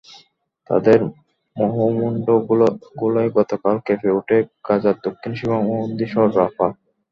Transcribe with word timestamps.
তাদের 0.69 0.99
মুহুর্মুহু 1.55 2.35
গোলায় 2.99 3.31
গতকাল 3.37 3.75
কেঁপে 3.85 4.09
ওঠে 4.17 4.37
গাজার 4.67 4.95
দক্ষিণ 5.05 5.31
সীমান্তবর্তী 5.39 6.05
শহর 6.13 6.29
রাফা। 6.39 6.67